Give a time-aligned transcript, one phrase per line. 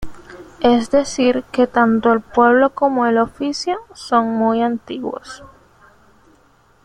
[0.63, 5.43] Es decir que tanto el pueblo como el oficio son muy antiguos.